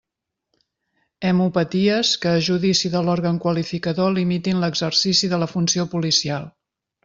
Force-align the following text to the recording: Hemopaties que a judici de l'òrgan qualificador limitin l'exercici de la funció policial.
Hemopaties 1.29 2.13
que 2.23 2.31
a 2.31 2.41
judici 2.49 2.91
de 2.95 3.03
l'òrgan 3.09 3.39
qualificador 3.45 4.11
limitin 4.19 4.65
l'exercici 4.67 5.33
de 5.35 5.43
la 5.45 5.53
funció 5.57 5.89
policial. 5.97 6.53